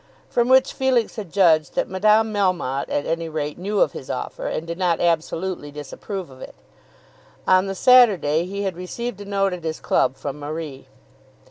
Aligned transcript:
From 0.31 0.47
which 0.49 0.73
Felix 0.73 1.15
had 1.17 1.31
judged 1.31 1.75
that 1.75 1.87
Madame 1.87 2.33
Melmotte 2.33 2.89
at 2.89 3.05
any 3.05 3.29
rate 3.29 3.59
knew 3.59 3.81
of 3.81 3.91
his 3.91 4.09
offer, 4.09 4.47
and 4.47 4.65
did 4.65 4.79
not 4.79 4.99
absolutely 4.99 5.69
disapprove 5.69 6.31
of 6.31 6.41
it. 6.41 6.55
On 7.47 7.67
the 7.67 7.75
Saturday 7.75 8.47
he 8.47 8.63
had 8.63 8.75
received 8.75 9.21
a 9.21 9.25
note 9.25 9.53
at 9.53 9.63
his 9.63 9.79
club 9.79 10.15
from 10.15 10.39
Marie. 10.39 10.87